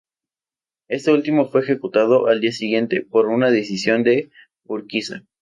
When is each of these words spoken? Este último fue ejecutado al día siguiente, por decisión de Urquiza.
Este 0.89 1.11
último 1.11 1.45
fue 1.51 1.61
ejecutado 1.61 2.25
al 2.25 2.41
día 2.41 2.51
siguiente, 2.51 3.05
por 3.07 3.29
decisión 3.51 4.01
de 4.01 4.31
Urquiza. 4.65 5.25